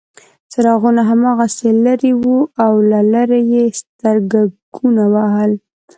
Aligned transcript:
څراغونه 0.51 1.01
هماغسې 1.09 1.69
لرې 1.85 2.11
وو 2.21 2.37
او 2.63 2.73
له 2.91 2.99
لرې 3.13 3.41
یې 3.53 3.63
سترګکونه 3.79 5.03
وهل. 5.13 5.51